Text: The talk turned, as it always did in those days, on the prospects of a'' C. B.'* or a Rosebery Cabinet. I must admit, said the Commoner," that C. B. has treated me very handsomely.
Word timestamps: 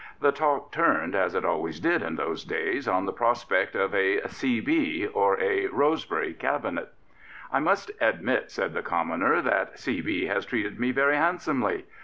The 0.19 0.31
talk 0.31 0.71
turned, 0.71 1.13
as 1.13 1.35
it 1.35 1.45
always 1.45 1.79
did 1.79 2.01
in 2.01 2.15
those 2.15 2.43
days, 2.43 2.87
on 2.87 3.05
the 3.05 3.13
prospects 3.13 3.75
of 3.75 3.93
a'' 3.93 4.27
C. 4.29 4.59
B.'* 4.59 5.05
or 5.05 5.39
a 5.39 5.67
Rosebery 5.67 6.33
Cabinet. 6.33 6.91
I 7.53 7.59
must 7.59 7.91
admit, 8.01 8.49
said 8.49 8.73
the 8.73 8.81
Commoner," 8.81 9.41
that 9.43 9.77
C. 9.77 10.01
B. 10.01 10.25
has 10.25 10.47
treated 10.47 10.79
me 10.79 10.91
very 10.91 11.17
handsomely. 11.17 11.83